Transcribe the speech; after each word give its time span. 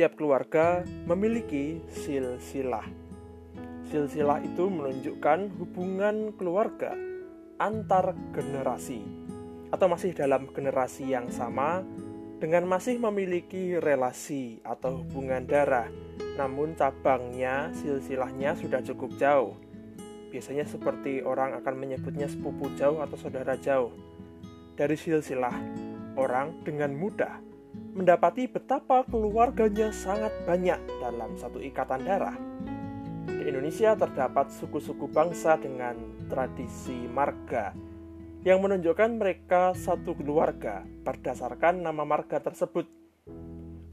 Setiap 0.00 0.16
keluarga 0.16 0.80
memiliki 1.04 1.76
silsilah. 1.92 2.88
Silsilah 3.84 4.40
itu 4.40 4.64
menunjukkan 4.72 5.52
hubungan 5.60 6.32
keluarga 6.40 6.96
antar 7.60 8.16
generasi 8.32 9.04
atau 9.68 9.92
masih 9.92 10.16
dalam 10.16 10.48
generasi 10.56 11.04
yang 11.04 11.28
sama 11.28 11.84
dengan 12.40 12.64
masih 12.64 12.96
memiliki 12.96 13.76
relasi 13.76 14.64
atau 14.64 15.04
hubungan 15.04 15.44
darah, 15.44 15.92
namun 16.40 16.72
cabangnya, 16.80 17.68
silsilahnya 17.76 18.56
sudah 18.56 18.80
cukup 18.80 19.12
jauh. 19.20 19.52
Biasanya 20.32 20.64
seperti 20.64 21.20
orang 21.20 21.60
akan 21.60 21.76
menyebutnya 21.76 22.24
sepupu 22.24 22.72
jauh 22.72 23.04
atau 23.04 23.20
saudara 23.20 23.52
jauh. 23.60 23.92
Dari 24.80 24.96
silsilah, 24.96 25.60
orang 26.16 26.64
dengan 26.64 26.96
mudah 26.96 27.49
mendapati 27.94 28.46
betapa 28.46 29.02
keluarganya 29.08 29.90
sangat 29.90 30.30
banyak 30.46 30.78
dalam 31.02 31.34
satu 31.34 31.58
ikatan 31.58 32.06
darah. 32.06 32.36
Di 33.26 33.48
Indonesia 33.48 33.96
terdapat 33.98 34.52
suku-suku 34.54 35.10
bangsa 35.10 35.58
dengan 35.58 35.96
tradisi 36.30 37.08
marga, 37.10 37.74
yang 38.46 38.62
menunjukkan 38.64 39.20
mereka 39.20 39.76
satu 39.76 40.16
keluarga 40.16 40.86
berdasarkan 41.04 41.82
nama 41.82 42.06
marga 42.06 42.40
tersebut. 42.40 42.88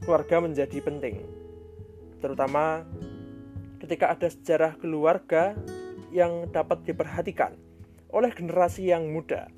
Keluarga 0.04 0.40
menjadi 0.40 0.78
penting, 0.80 1.20
terutama 2.22 2.86
ketika 3.82 4.14
ada 4.14 4.28
sejarah 4.32 4.72
keluarga 4.80 5.52
yang 6.08 6.48
dapat 6.48 6.80
diperhatikan 6.88 7.52
oleh 8.08 8.32
generasi 8.32 8.88
yang 8.88 9.12
muda 9.12 9.52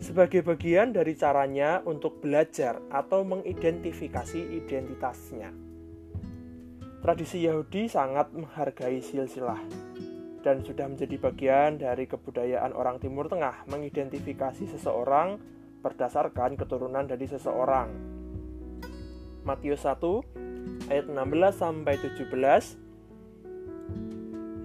sebagai 0.00 0.40
bagian 0.40 0.96
dari 0.96 1.12
caranya 1.12 1.84
untuk 1.84 2.24
belajar 2.24 2.80
atau 2.88 3.20
mengidentifikasi 3.20 4.40
identitasnya. 4.40 5.52
Tradisi 7.04 7.44
Yahudi 7.44 7.88
sangat 7.88 8.32
menghargai 8.32 9.04
silsilah 9.04 9.60
dan 10.40 10.64
sudah 10.64 10.88
menjadi 10.88 11.16
bagian 11.20 11.76
dari 11.76 12.08
kebudayaan 12.08 12.72
orang 12.72 12.96
Timur 12.96 13.28
Tengah 13.28 13.68
mengidentifikasi 13.68 14.72
seseorang 14.72 15.36
berdasarkan 15.84 16.56
keturunan 16.56 17.04
dari 17.04 17.28
seseorang. 17.28 17.92
Matius 19.44 19.84
1 19.84 20.92
ayat 20.92 21.08
16 21.08 21.16
sampai 21.56 21.96
17 21.96 22.28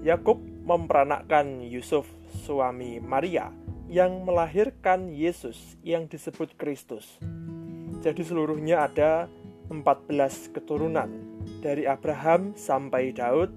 Yakub 0.03 0.44
memperanakkan 0.67 1.63
Yusuf 1.63 2.03
suami 2.44 3.00
Maria 3.00 3.64
yang 3.86 4.25
melahirkan 4.25 5.14
Yesus 5.14 5.78
yang 5.86 6.09
disebut 6.09 6.58
Kristus. 6.58 7.17
Jadi 8.02 8.22
seluruhnya 8.22 8.86
ada 8.86 9.30
14 9.69 10.53
keturunan 10.53 11.09
dari 11.61 11.89
Abraham 11.89 12.53
sampai 12.53 13.13
Daud 13.13 13.50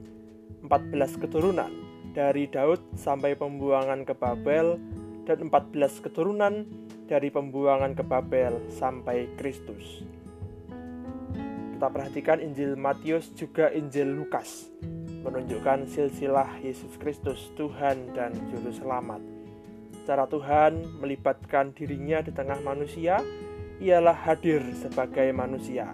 14 0.64 1.22
keturunan 1.22 1.70
dari 2.12 2.50
Daud 2.50 2.82
sampai 2.98 3.38
pembuangan 3.38 4.02
ke 4.02 4.14
Babel 4.16 4.80
dan 5.28 5.46
14 5.46 6.04
keturunan 6.04 6.66
dari 7.06 7.30
pembuangan 7.30 7.94
ke 7.94 8.02
Babel 8.02 8.58
sampai 8.72 9.30
Kristus. 9.38 10.02
Kita 11.78 11.86
perhatikan 11.94 12.42
Injil 12.42 12.74
Matius 12.74 13.30
juga 13.38 13.70
Injil 13.70 14.18
Lukas 14.18 14.66
menunjukkan 15.22 15.86
silsilah 15.86 16.58
Yesus 16.58 16.98
Kristus 16.98 17.54
Tuhan 17.54 18.10
dan 18.18 18.34
Juru 18.50 18.74
Selamat. 18.74 19.37
Cara 20.08 20.24
Tuhan 20.24 21.04
melibatkan 21.04 21.76
dirinya 21.76 22.24
di 22.24 22.32
tengah 22.32 22.64
manusia 22.64 23.20
ialah 23.76 24.16
hadir 24.16 24.64
sebagai 24.72 25.28
manusia. 25.36 25.92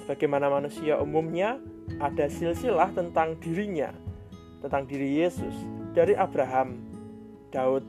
Sebagaimana 0.00 0.48
manusia 0.48 0.96
umumnya, 0.96 1.60
ada 2.00 2.24
silsilah 2.32 2.88
tentang 2.96 3.36
dirinya 3.36 3.92
tentang 4.62 4.86
diri 4.86 5.20
Yesus 5.20 5.52
dari 5.92 6.14
Abraham, 6.14 6.78
Daud, 7.50 7.84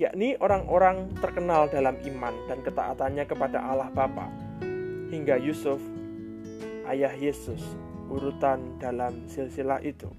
yakni 0.00 0.34
orang-orang 0.40 1.12
terkenal 1.20 1.68
dalam 1.68 1.94
iman 2.00 2.34
dan 2.48 2.58
ketaatannya 2.64 3.24
kepada 3.28 3.60
Allah 3.60 3.92
Bapa, 3.92 4.26
hingga 5.12 5.36
Yusuf, 5.38 5.78
ayah 6.90 7.12
Yesus, 7.14 7.62
urutan 8.08 8.80
dalam 8.80 9.28
silsilah 9.28 9.78
itu. 9.84 10.10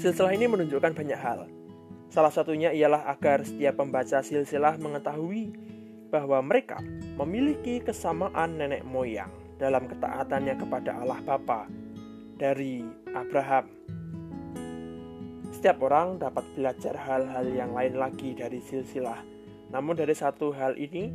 Silsilah 0.00 0.34
ini 0.34 0.48
menunjukkan 0.50 0.96
banyak 0.96 1.20
hal. 1.20 1.46
Salah 2.08 2.32
satunya 2.32 2.70
ialah 2.72 3.10
agar 3.10 3.42
setiap 3.42 3.82
pembaca 3.82 4.22
silsilah 4.22 4.78
mengetahui 4.78 5.52
bahwa 6.08 6.38
mereka 6.40 6.78
memiliki 7.18 7.82
kesamaan 7.82 8.56
nenek 8.56 8.86
moyang 8.86 9.30
dalam 9.58 9.90
ketaatannya 9.90 10.54
kepada 10.56 11.02
Allah 11.02 11.20
Bapa 11.24 11.66
dari 12.36 12.84
Abraham, 13.16 13.66
setiap 15.56 15.80
orang 15.88 16.20
dapat 16.20 16.44
belajar 16.52 16.92
hal-hal 16.94 17.48
yang 17.48 17.72
lain 17.72 17.96
lagi 17.96 18.36
dari 18.36 18.60
silsilah. 18.60 19.24
Namun 19.72 19.96
dari 19.96 20.12
satu 20.12 20.52
hal 20.52 20.76
ini, 20.76 21.10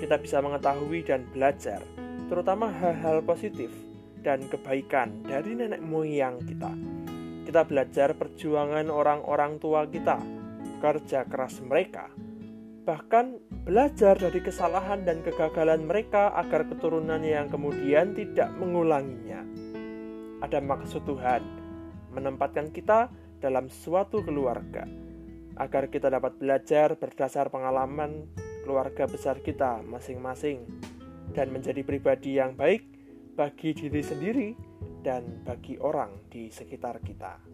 kita 0.00 0.16
bisa 0.18 0.40
mengetahui 0.40 1.04
dan 1.04 1.28
belajar, 1.30 1.84
terutama 2.26 2.72
hal-hal 2.72 3.20
positif 3.20 3.68
dan 4.24 4.48
kebaikan 4.48 5.20
dari 5.28 5.52
nenek 5.52 5.84
moyang 5.84 6.40
kita. 6.48 6.72
Kita 7.54 7.70
belajar 7.70 8.18
perjuangan 8.18 8.90
orang-orang 8.90 9.62
tua 9.62 9.86
kita, 9.86 10.18
kerja 10.82 11.22
keras 11.22 11.62
mereka, 11.62 12.10
bahkan 12.82 13.38
belajar 13.62 14.18
dari 14.18 14.42
kesalahan 14.42 15.06
dan 15.06 15.22
kegagalan 15.22 15.86
mereka 15.86 16.34
agar 16.34 16.66
keturunan 16.66 17.22
yang 17.22 17.46
kemudian 17.46 18.10
tidak 18.18 18.50
mengulanginya. 18.58 19.46
Ada 20.42 20.58
maksud 20.58 21.06
Tuhan 21.06 21.46
menempatkan 22.10 22.74
kita 22.74 23.14
dalam 23.38 23.70
suatu 23.70 24.18
keluarga, 24.26 24.82
agar 25.54 25.86
kita 25.94 26.10
dapat 26.10 26.34
belajar 26.34 26.98
berdasar 26.98 27.54
pengalaman 27.54 28.34
keluarga 28.66 29.06
besar 29.06 29.38
kita 29.38 29.78
masing-masing 29.86 30.66
dan 31.38 31.54
menjadi 31.54 31.86
pribadi 31.86 32.34
yang 32.34 32.58
baik 32.58 32.82
bagi 33.38 33.78
diri 33.78 34.02
sendiri 34.02 34.73
dan 35.04 35.44
bagi 35.44 35.76
orang 35.76 36.32
di 36.32 36.48
sekitar 36.48 37.04
kita. 37.04 37.53